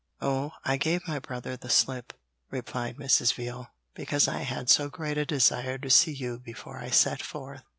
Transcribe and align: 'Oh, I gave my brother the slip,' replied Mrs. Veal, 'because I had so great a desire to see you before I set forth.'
'Oh, 0.19 0.49
I 0.65 0.77
gave 0.77 1.07
my 1.07 1.19
brother 1.19 1.55
the 1.55 1.69
slip,' 1.69 2.13
replied 2.49 2.97
Mrs. 2.97 3.35
Veal, 3.35 3.67
'because 3.93 4.27
I 4.27 4.39
had 4.39 4.67
so 4.67 4.89
great 4.89 5.19
a 5.19 5.27
desire 5.27 5.77
to 5.77 5.91
see 5.91 6.11
you 6.13 6.39
before 6.39 6.79
I 6.79 6.89
set 6.89 7.21
forth.' 7.21 7.61